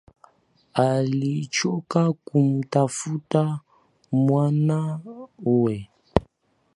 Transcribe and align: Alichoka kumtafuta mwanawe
Alichoka 0.73 2.13
kumtafuta 2.25 3.59
mwanawe 4.11 5.89